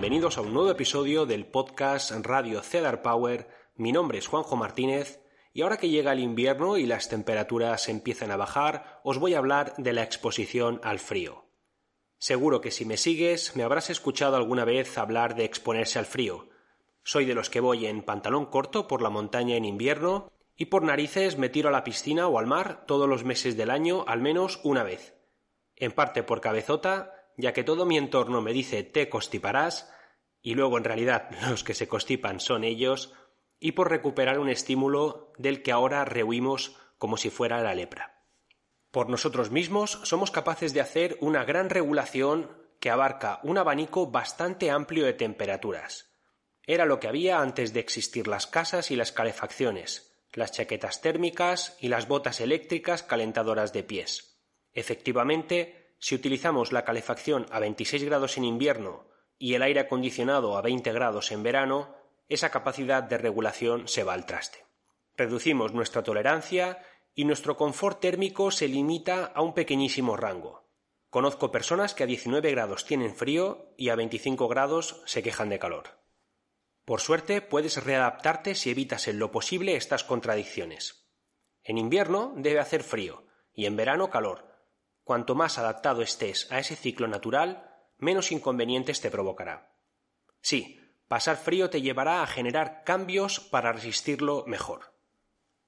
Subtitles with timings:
[0.00, 3.48] bienvenidos a un nuevo episodio del podcast Radio Cedar Power.
[3.74, 5.20] Mi nombre es Juanjo Martínez
[5.52, 9.38] y ahora que llega el invierno y las temperaturas empiezan a bajar, os voy a
[9.38, 11.46] hablar de la exposición al frío.
[12.16, 16.48] Seguro que si me sigues me habrás escuchado alguna vez hablar de exponerse al frío.
[17.02, 20.84] Soy de los que voy en pantalón corto por la montaña en invierno y por
[20.84, 24.20] narices me tiro a la piscina o al mar todos los meses del año al
[24.20, 25.16] menos una vez.
[25.74, 29.90] En parte por cabezota, ya que todo mi entorno me dice te constiparás,
[30.42, 33.12] y luego en realidad los que se constipan son ellos,
[33.60, 38.24] y por recuperar un estímulo del que ahora rehuimos como si fuera la lepra.
[38.90, 42.50] Por nosotros mismos somos capaces de hacer una gran regulación
[42.80, 46.14] que abarca un abanico bastante amplio de temperaturas.
[46.66, 51.76] Era lo que había antes de existir las casas y las calefacciones, las chaquetas térmicas
[51.80, 54.38] y las botas eléctricas calentadoras de pies.
[54.72, 59.07] Efectivamente, si utilizamos la calefacción a 26 grados en invierno
[59.38, 61.94] y el aire acondicionado a 20 grados en verano,
[62.28, 64.64] esa capacidad de regulación se va al traste.
[65.16, 70.68] Reducimos nuestra tolerancia y nuestro confort térmico se limita a un pequeñísimo rango.
[71.10, 75.58] Conozco personas que a 19 grados tienen frío y a 25 grados se quejan de
[75.58, 75.98] calor.
[76.84, 81.08] Por suerte puedes readaptarte si evitas en lo posible estas contradicciones.
[81.62, 84.48] En invierno debe hacer frío y en verano calor,
[85.08, 87.67] Cuanto más adaptado estés a ese ciclo natural,
[87.98, 89.72] menos inconvenientes te provocará.
[90.40, 94.94] Sí, pasar frío te llevará a generar cambios para resistirlo mejor.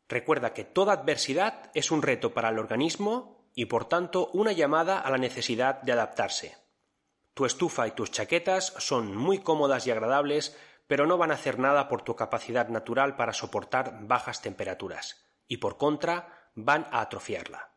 [0.08, 4.98] Recuerda que toda adversidad es un reto para el organismo y por tanto una llamada
[4.98, 6.56] a la necesidad de adaptarse.
[7.34, 11.58] Tu estufa y tus chaquetas son muy cómodas y agradables, pero no van a hacer
[11.58, 17.70] nada por tu capacidad natural para soportar bajas temperaturas, y por contra van a atrofiarla.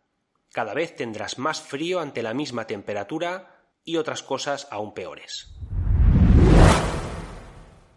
[0.52, 5.54] Cada vez tendrás más frío ante la misma temperatura y otras cosas aún peores.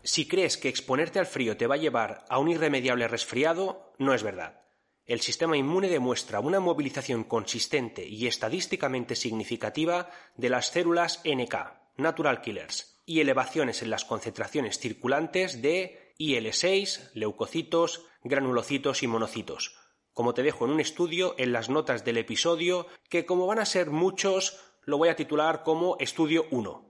[0.03, 4.15] Si crees que exponerte al frío te va a llevar a un irremediable resfriado, no
[4.15, 4.63] es verdad.
[5.05, 11.55] El sistema inmune demuestra una movilización consistente y estadísticamente significativa de las células NK,
[11.97, 19.77] Natural Killers, y elevaciones en las concentraciones circulantes de IL6, leucocitos, granulocitos y monocitos,
[20.13, 23.67] como te dejo en un estudio en las notas del episodio, que como van a
[23.67, 26.89] ser muchos, lo voy a titular como estudio 1.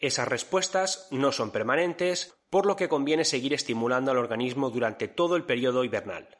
[0.00, 5.36] Esas respuestas no son permanentes, por lo que conviene seguir estimulando al organismo durante todo
[5.36, 6.38] el periodo hibernal.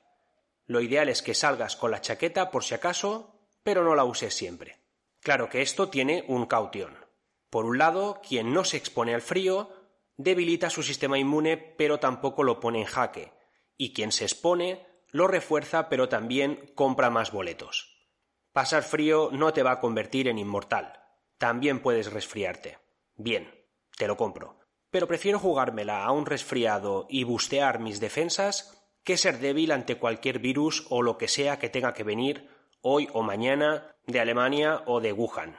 [0.65, 4.33] Lo ideal es que salgas con la chaqueta por si acaso, pero no la uses
[4.33, 4.81] siempre.
[5.21, 6.97] Claro que esto tiene un caution.
[7.51, 9.71] Por un lado, quien no se expone al frío
[10.17, 13.33] debilita su sistema inmune, pero tampoco lo pone en jaque,
[13.77, 17.98] y quien se expone lo refuerza pero también compra más boletos.
[18.59, 20.93] Pasar frío no te va a convertir en inmortal.
[21.39, 22.79] También puedes resfriarte.
[23.15, 23.49] Bien,
[23.97, 24.59] te lo compro.
[24.91, 30.41] Pero prefiero jugármela a un resfriado y bustear mis defensas que ser débil ante cualquier
[30.41, 32.49] virus o lo que sea que tenga que venir
[32.81, 35.57] hoy o mañana de Alemania o de Wuhan.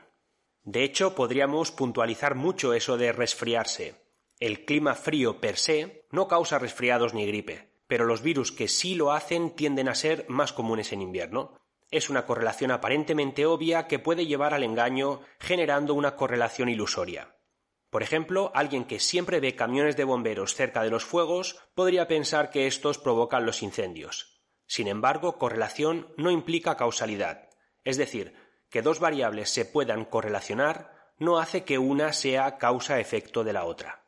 [0.63, 3.95] De hecho, podríamos puntualizar mucho eso de resfriarse.
[4.41, 8.93] El clima frío per se no causa resfriados ni gripe pero los virus que sí
[8.93, 11.58] lo hacen tienden a ser más comunes en invierno.
[11.91, 17.35] Es una correlación aparentemente obvia que puede llevar al engaño generando una correlación ilusoria.
[17.89, 22.51] Por ejemplo, alguien que siempre ve camiones de bomberos cerca de los fuegos podría pensar
[22.51, 24.39] que estos provocan los incendios.
[24.67, 27.49] Sin embargo, correlación no implica causalidad,
[27.83, 28.35] es decir,
[28.69, 34.05] que dos variables se puedan correlacionar no hace que una sea causa-efecto de la otra.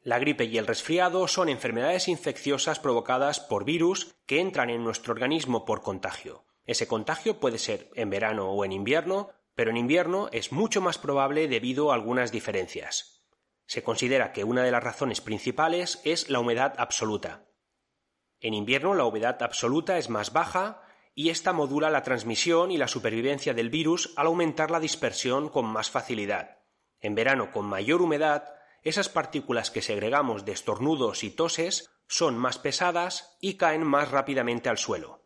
[0.00, 5.12] La gripe y el resfriado son enfermedades infecciosas provocadas por virus que entran en nuestro
[5.12, 6.44] organismo por contagio.
[6.64, 10.98] Ese contagio puede ser en verano o en invierno, pero en invierno es mucho más
[10.98, 13.26] probable debido a algunas diferencias.
[13.66, 17.46] Se considera que una de las razones principales es la humedad absoluta.
[18.40, 20.82] En invierno la humedad absoluta es más baja
[21.14, 25.66] y esta modula la transmisión y la supervivencia del virus al aumentar la dispersión con
[25.66, 26.58] más facilidad.
[27.00, 32.58] En verano con mayor humedad esas partículas que segregamos de estornudos y toses son más
[32.58, 35.21] pesadas y caen más rápidamente al suelo.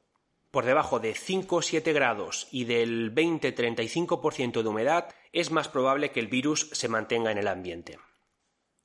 [0.57, 6.13] Por debajo de 5 o 7 grados y del 20-35% de humedad es más probable
[6.13, 7.99] que el virus se mantenga en el ambiente.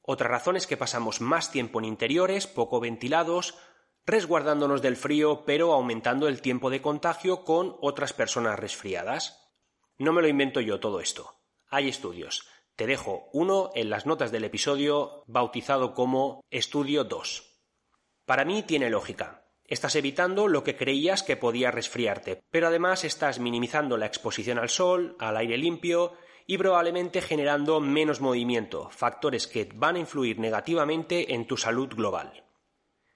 [0.02, 3.58] Otra razón es que pasamos más tiempo en interiores poco ventilados,
[4.06, 9.50] resguardándonos del frío pero aumentando el tiempo de contagio con otras personas resfriadas.
[9.98, 11.40] No me lo invento yo todo esto.
[11.70, 12.50] Hay estudios.
[12.76, 17.64] Te dejo uno en las notas del episodio bautizado como Estudio 2.
[18.26, 19.41] Para mí tiene lógica.
[19.72, 24.68] Estás evitando lo que creías que podía resfriarte, pero además estás minimizando la exposición al
[24.68, 26.12] sol, al aire limpio
[26.46, 32.44] y probablemente generando menos movimiento, factores que van a influir negativamente en tu salud global.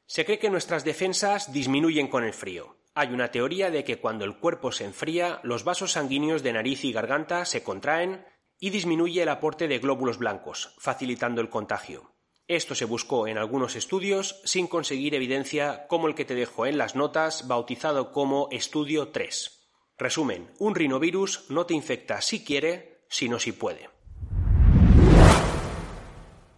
[0.05, 2.77] Se cree que nuestras defensas disminuyen con el frío.
[2.93, 6.85] Hay una teoría de que cuando el cuerpo se enfría, los vasos sanguíneos de nariz
[6.85, 8.25] y garganta se contraen
[8.61, 12.14] y disminuye el aporte de glóbulos blancos, facilitando el contagio.
[12.47, 16.77] Esto se buscó en algunos estudios sin conseguir evidencia como el que te dejo en
[16.77, 19.67] las notas bautizado como Estudio 3.
[19.97, 23.89] Resumen, un rinovirus no te infecta si quiere, sino si puede.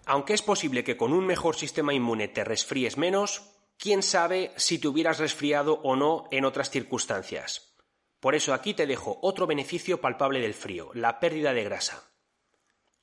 [0.05, 4.79] Aunque es posible que con un mejor sistema inmune te resfríes menos, quién sabe si
[4.79, 7.77] te hubieras resfriado o no en otras circunstancias.
[8.19, 12.06] Por eso aquí te dejo otro beneficio palpable del frío, la pérdida de grasa.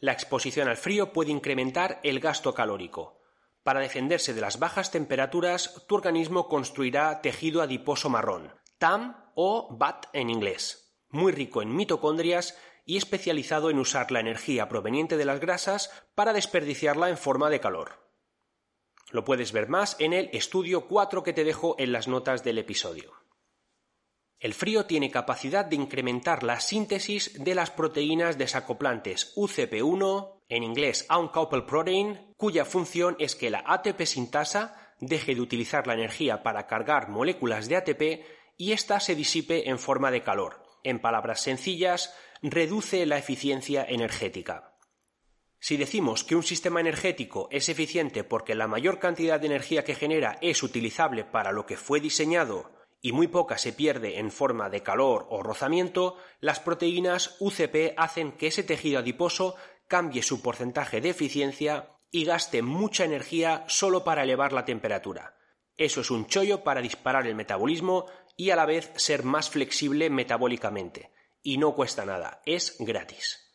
[0.05, 3.23] La exposición al frío puede incrementar el gasto calórico.
[3.63, 10.09] Para defenderse de las bajas temperaturas, tu organismo construirá tejido adiposo marrón, TAM o BAT
[10.13, 12.55] en inglés, muy rico en mitocondrias
[12.85, 17.61] y especializado en usar la energía proveniente de las grasas para desperdiciarla en forma de
[17.61, 18.07] calor.
[19.11, 22.59] Lo puedes ver más en el estudio 4 que te dejo en las notas del
[22.59, 23.24] episodio.
[24.45, 31.07] El frío tiene capacidad de incrementar la síntesis de las proteínas desacoplantes UCP1, en inglés
[31.09, 36.67] Uncoupled Protein, cuya función es que la ATP sintasa deje de utilizar la energía para
[36.67, 38.03] cargar moléculas de ATP
[38.59, 40.63] y ésta se disipe en forma de calor.
[40.83, 44.77] En palabras sencillas, reduce la eficiencia energética.
[45.59, 49.95] Si decimos que un sistema energético es eficiente porque la mayor cantidad de energía que
[49.95, 52.74] genera es utilizable para lo que fue diseñado
[53.05, 58.33] y muy poca se pierde en forma de calor o rozamiento, las proteínas UCP hacen
[58.33, 59.57] que ese tejido adiposo
[59.89, 65.37] cambie su porcentaje de eficiencia y gaste mucha energía solo para elevar la temperatura.
[65.77, 68.07] Eso es un chollo para disparar el metabolismo
[68.39, 71.13] y a la vez ser más flexible metabólicamente
[71.43, 73.55] y no cuesta nada, es gratis.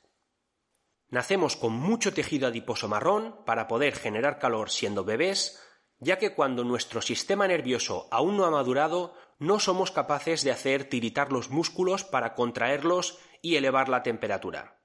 [1.08, 5.60] Nacemos con mucho tejido adiposo marrón para poder generar calor siendo bebés,
[5.98, 10.84] ya que cuando nuestro sistema nervioso aún no ha madurado, no somos capaces de hacer
[10.84, 14.84] tiritar los músculos para contraerlos y elevar la temperatura.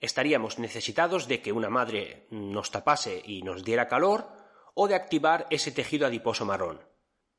[0.00, 4.28] Estaríamos necesitados de que una madre nos tapase y nos diera calor
[4.74, 6.88] o de activar ese tejido adiposo marrón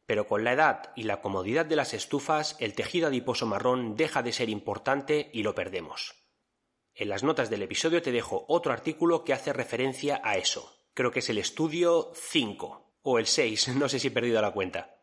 [0.09, 4.23] pero con la edad y la comodidad de las estufas el tejido adiposo marrón deja
[4.23, 6.15] de ser importante y lo perdemos.
[6.95, 10.75] En las notas del episodio te dejo otro artículo que hace referencia a eso.
[10.95, 14.49] Creo que es el estudio 5 o el 6, no sé si he perdido la
[14.49, 14.98] cuenta.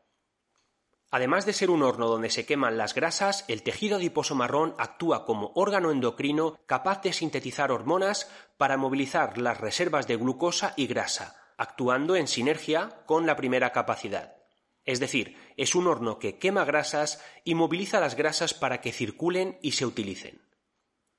[1.16, 5.24] Además de ser un horno donde se queman las grasas, el tejido adiposo marrón actúa
[5.24, 11.40] como órgano endocrino capaz de sintetizar hormonas para movilizar las reservas de glucosa y grasa,
[11.56, 14.36] actuando en sinergia con la primera capacidad.
[14.84, 19.58] Es decir, es un horno que quema grasas y moviliza las grasas para que circulen
[19.62, 20.43] y se utilicen.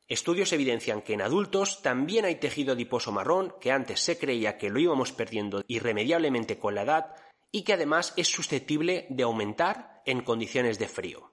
[0.08, 4.70] Estudios evidencian que en adultos también hay tejido adiposo marrón que antes se creía que
[4.70, 7.16] lo íbamos perdiendo irremediablemente con la edad
[7.52, 11.32] y que además es susceptible de aumentar en condiciones de frío.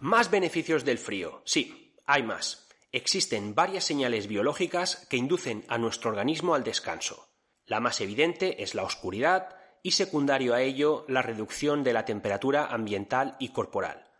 [0.00, 1.42] Más beneficios del frío.
[1.44, 2.68] Sí, hay más.
[2.92, 7.28] Existen varias señales biológicas que inducen a nuestro organismo al descanso.
[7.66, 12.66] La más evidente es la oscuridad y secundario a ello la reducción de la temperatura
[12.66, 14.10] ambiental y corporal,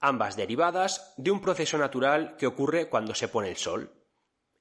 [0.00, 3.92] ambas derivadas de un proceso natural que ocurre cuando se pone el sol.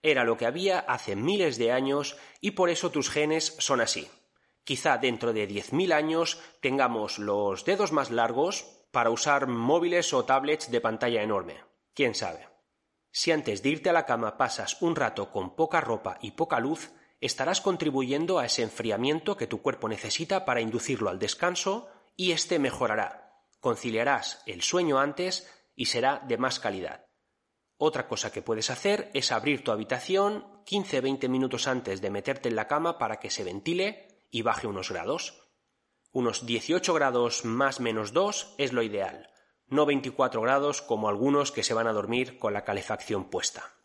[0.07, 4.07] Era lo que había hace miles de años y por eso tus genes son así.
[4.63, 10.23] Quizá dentro de diez mil años tengamos los dedos más largos para usar móviles o
[10.23, 11.63] tablets de pantalla enorme.
[11.95, 12.47] ¿Quién sabe?
[13.09, 16.59] Si antes de irte a la cama pasas un rato con poca ropa y poca
[16.59, 22.31] luz, estarás contribuyendo a ese enfriamiento que tu cuerpo necesita para inducirlo al descanso y
[22.31, 23.41] éste mejorará.
[23.59, 27.04] Conciliarás el sueño antes y será de más calidad.
[27.77, 32.55] Otra cosa que puedes hacer es abrir tu habitación 15-20 minutos antes de meterte en
[32.55, 35.41] la cama para que se ventile y baje unos grados.
[36.11, 39.29] Unos 18 grados más menos 2 es lo ideal,
[39.67, 43.75] no 24 grados como algunos que se van a dormir con la calefacción puesta.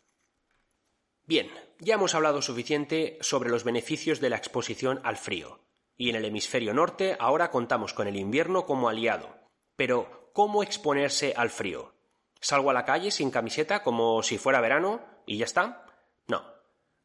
[1.25, 5.59] Bien, ya hemos hablado suficiente sobre los beneficios de la exposición al frío,
[5.97, 9.35] y en el hemisferio norte ahora contamos con el invierno como aliado.
[9.75, 11.93] Pero, ¿cómo exponerse al frío?
[12.41, 15.85] ¿Salgo a la calle sin camiseta como si fuera verano y ya está?
[16.27, 16.43] No.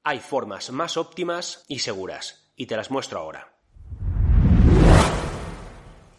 [0.02, 3.52] Hay formas más óptimas y seguras, y te las muestro ahora.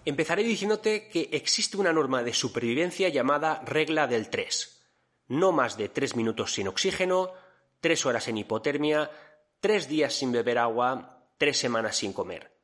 [0.05, 4.85] Empezaré diciéndote que existe una norma de supervivencia llamada regla del 3.
[5.29, 7.33] No más de 3 minutos sin oxígeno,
[7.81, 9.09] tres horas en hipotermia,
[9.59, 12.56] tres días sin beber agua, tres semanas sin comer.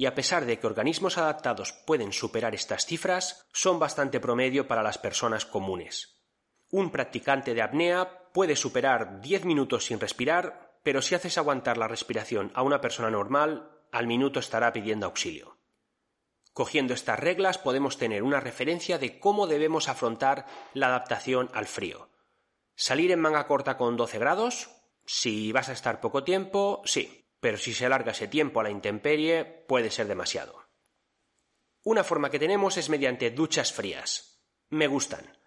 [0.00, 4.82] Y a pesar de que organismos adaptados pueden superar estas cifras, son bastante promedio para
[4.82, 6.22] las personas comunes.
[6.70, 11.86] Un practicante de apnea puede superar 10 minutos sin respirar, pero si haces aguantar la
[11.86, 15.58] respiración a una persona normal, al minuto estará pidiendo auxilio.
[16.54, 22.08] Cogiendo estas reglas podemos tener una referencia de cómo debemos afrontar la adaptación al frío.
[22.74, 24.70] ¿Salir en manga corta con 12 grados?
[25.04, 28.70] Si vas a estar poco tiempo, sí, pero si se alarga ese tiempo a la
[28.70, 30.68] intemperie, puede ser demasiado.
[31.82, 34.44] Una forma que tenemos es mediante duchas frías.
[34.68, 35.38] Me gustan.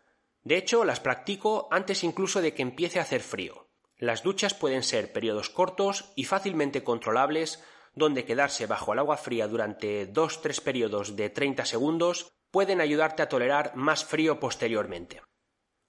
[0.42, 3.70] De hecho, las practico antes incluso de que empiece a hacer frío.
[3.98, 9.48] Las duchas pueden ser periodos cortos y fácilmente controlables, donde quedarse bajo el agua fría
[9.48, 15.22] durante dos tres periodos de 30 segundos pueden ayudarte a tolerar más frío posteriormente.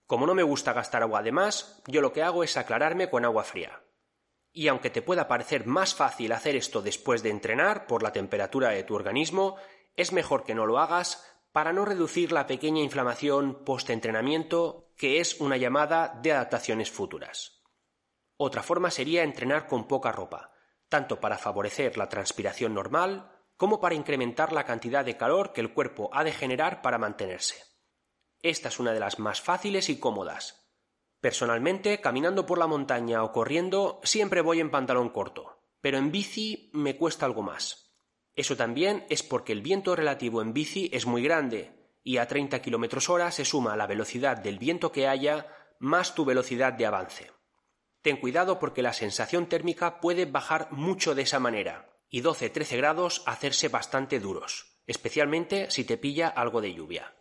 [0.07, 3.25] Como no me gusta gastar agua de más, yo lo que hago es aclararme con
[3.25, 3.84] agua fría.
[4.57, 8.71] Y aunque te pueda parecer más fácil hacer esto después de entrenar por la temperatura
[8.71, 9.57] de tu organismo,
[9.97, 15.41] es mejor que no lo hagas para no reducir la pequeña inflamación post-entrenamiento que es
[15.41, 17.65] una llamada de adaptaciones futuras.
[18.37, 20.53] Otra forma sería entrenar con poca ropa,
[20.89, 25.73] tanto para favorecer la transpiración normal como para incrementar la cantidad de calor que el
[25.73, 27.57] cuerpo ha de generar para mantenerse.
[28.41, 30.64] Esta es una de las más fáciles y cómodas.
[31.25, 36.69] Personalmente, caminando por la montaña o corriendo, siempre voy en pantalón corto, pero en bici
[36.75, 37.97] me cuesta algo más.
[38.37, 42.61] Eso también es porque el viento relativo en bici es muy grande, y a 30
[42.61, 45.47] km hora se suma la velocidad del viento que haya
[45.79, 47.33] más tu velocidad de avance.
[48.03, 53.23] Ten cuidado porque la sensación térmica puede bajar mucho de esa manera, y 12-13 grados
[53.25, 57.15] hacerse bastante duros, especialmente si te pilla algo de lluvia.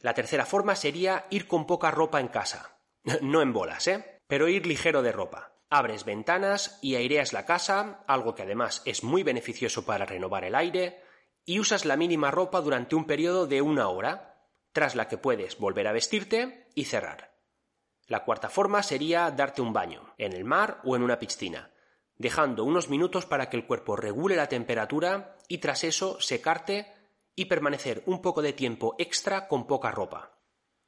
[0.00, 2.78] La tercera forma sería ir con poca ropa en casa.
[3.22, 4.20] No en bolas, ¿eh?
[4.26, 5.54] Pero ir ligero de ropa.
[5.70, 10.54] Abres ventanas y aireas la casa, algo que además es muy beneficioso para renovar el
[10.54, 11.02] aire,
[11.44, 15.58] y usas la mínima ropa durante un periodo de una hora, tras la que puedes
[15.58, 17.34] volver a vestirte y cerrar.
[18.06, 21.70] La cuarta forma sería darte un baño, en el mar o en una piscina,
[22.16, 26.92] dejando unos minutos para que el cuerpo regule la temperatura y tras eso secarte
[27.38, 30.40] y permanecer un poco de tiempo extra con poca ropa.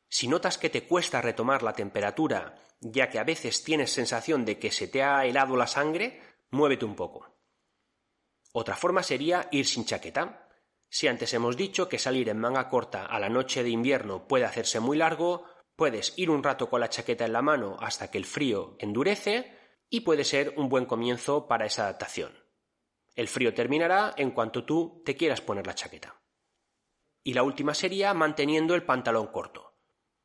[0.09, 4.59] Si notas que te cuesta retomar la temperatura, ya que a veces tienes sensación de
[4.59, 7.37] que se te ha helado la sangre, muévete un poco.
[8.53, 10.49] Otra forma sería ir sin chaqueta.
[10.89, 14.45] Si antes hemos dicho que salir en manga corta a la noche de invierno puede
[14.45, 15.45] hacerse muy largo,
[15.77, 19.57] puedes ir un rato con la chaqueta en la mano hasta que el frío endurece
[19.89, 22.33] y puede ser un buen comienzo para esa adaptación.
[23.15, 26.20] El frío terminará en cuanto tú te quieras poner la chaqueta.
[27.23, 29.75] Y la última sería manteniendo el pantalón corto.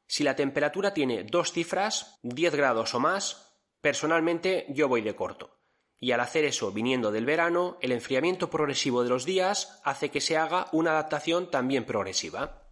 [0.07, 5.59] Si la temperatura tiene dos cifras, 10 grados o más, personalmente yo voy de corto.
[5.99, 10.21] Y al hacer eso viniendo del verano, el enfriamiento progresivo de los días hace que
[10.21, 12.71] se haga una adaptación también progresiva.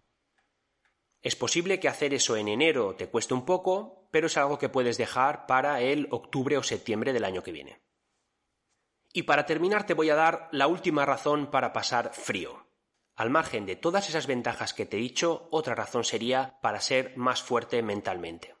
[1.22, 4.68] Es posible que hacer eso en enero te cueste un poco, pero es algo que
[4.68, 7.80] puedes dejar para el octubre o septiembre del año que viene.
[9.12, 12.63] Y para terminar te voy a dar la última razón para pasar frío.
[13.16, 17.16] Al margen de todas esas ventajas que te he dicho, otra razón sería para ser
[17.16, 18.56] más fuerte mentalmente.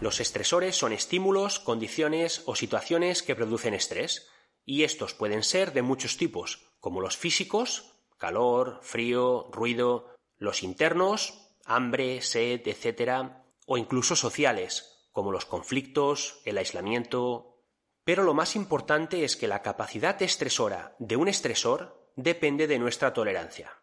[0.00, 4.28] Los estresores son estímulos, condiciones o situaciones que producen estrés,
[4.64, 11.50] y estos pueden ser de muchos tipos, como los físicos, calor, frío, ruido, los internos,
[11.64, 13.32] hambre, sed, etc.,
[13.66, 17.47] o incluso sociales, como los conflictos, el aislamiento,
[18.08, 23.12] pero lo más importante es que la capacidad estresora de un estresor depende de nuestra
[23.12, 23.82] tolerancia.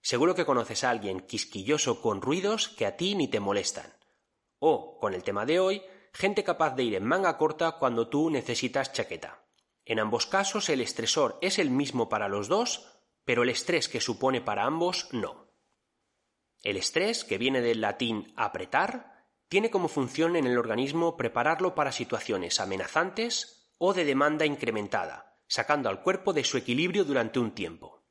[0.00, 3.92] Seguro que conoces a alguien quisquilloso con ruidos que a ti ni te molestan.
[4.60, 8.30] O, con el tema de hoy, gente capaz de ir en manga corta cuando tú
[8.30, 9.44] necesitas chaqueta.
[9.84, 12.86] En ambos casos el estresor es el mismo para los dos,
[13.24, 15.48] pero el estrés que supone para ambos no.
[16.62, 19.13] El estrés, que viene del latín apretar,
[19.48, 25.88] tiene como función en el organismo prepararlo para situaciones amenazantes o de demanda incrementada, sacando
[25.88, 28.04] al cuerpo de su equilibrio durante un tiempo.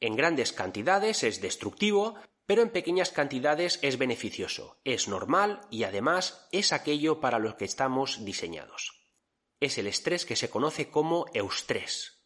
[0.00, 2.16] En grandes cantidades es destructivo,
[2.46, 7.64] pero en pequeñas cantidades es beneficioso, es normal y además es aquello para lo que
[7.64, 9.06] estamos diseñados.
[9.60, 12.24] Es el estrés que se conoce como eustrés.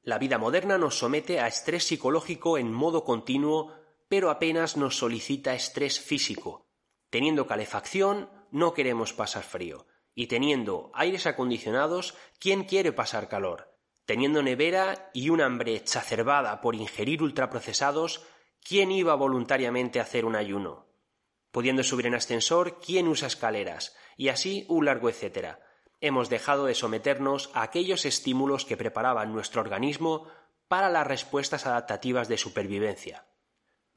[0.00, 3.74] La vida moderna nos somete a estrés psicológico en modo continuo,
[4.08, 6.67] pero apenas nos solicita estrés físico.
[7.10, 13.78] Teniendo calefacción, no queremos pasar frío, y teniendo aires acondicionados, ¿quién quiere pasar calor?
[14.04, 18.26] Teniendo nevera y un hambre exacerbada por ingerir ultraprocesados,
[18.66, 20.88] ¿quién iba voluntariamente a hacer un ayuno?
[21.50, 23.96] Pudiendo subir en ascensor, ¿quién usa escaleras?
[24.16, 25.60] Y así un largo etcétera.
[26.00, 30.26] Hemos dejado de someternos a aquellos estímulos que preparaban nuestro organismo
[30.68, 33.27] para las respuestas adaptativas de supervivencia.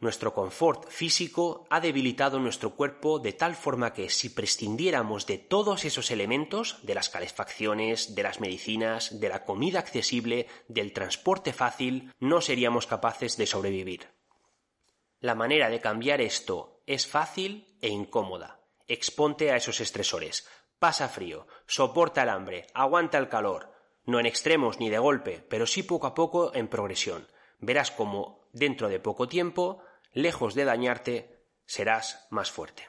[0.02, 5.86] Nuestro confort físico ha debilitado nuestro cuerpo de tal forma que si prescindiéramos de todos
[5.86, 12.12] esos elementos, de las calefacciones, de las medicinas, de la comida accesible, del transporte fácil,
[12.20, 14.10] no seríamos capaces de sobrevivir.
[15.20, 18.60] La manera de cambiar esto es fácil e incómoda.
[18.88, 20.48] Exponte a esos estresores.
[20.80, 23.72] Pasa frío, soporta el hambre, aguanta el calor.
[24.06, 27.28] No en extremos ni de golpe, pero sí poco a poco en progresión.
[27.60, 32.88] Verás cómo, dentro de poco tiempo, lejos de dañarte, serás más fuerte.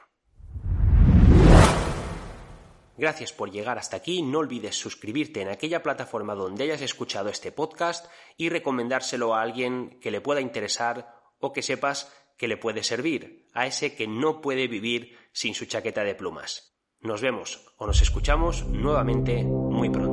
[2.95, 4.21] Gracias por llegar hasta aquí.
[4.21, 8.05] No olvides suscribirte en aquella plataforma donde hayas escuchado este podcast
[8.37, 13.47] y recomendárselo a alguien que le pueda interesar o que sepas que le puede servir
[13.53, 16.77] a ese que no puede vivir sin su chaqueta de plumas.
[16.99, 20.12] Nos vemos o nos escuchamos nuevamente muy pronto.